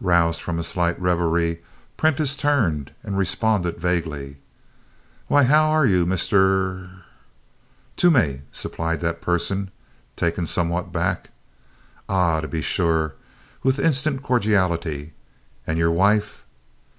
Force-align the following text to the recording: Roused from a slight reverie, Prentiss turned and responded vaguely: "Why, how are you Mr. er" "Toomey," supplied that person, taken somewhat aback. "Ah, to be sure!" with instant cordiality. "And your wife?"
Roused 0.00 0.40
from 0.40 0.58
a 0.58 0.62
slight 0.62 0.98
reverie, 0.98 1.62
Prentiss 1.98 2.36
turned 2.36 2.92
and 3.02 3.18
responded 3.18 3.76
vaguely: 3.76 4.38
"Why, 5.26 5.42
how 5.42 5.68
are 5.68 5.84
you 5.84 6.06
Mr. 6.06 6.32
er" 6.32 7.04
"Toomey," 7.98 8.40
supplied 8.50 9.02
that 9.02 9.20
person, 9.20 9.70
taken 10.16 10.46
somewhat 10.46 10.84
aback. 10.86 11.28
"Ah, 12.08 12.40
to 12.40 12.48
be 12.48 12.62
sure!" 12.62 13.12
with 13.62 13.78
instant 13.78 14.22
cordiality. 14.22 15.12
"And 15.66 15.76
your 15.76 15.92
wife?" 15.92 16.46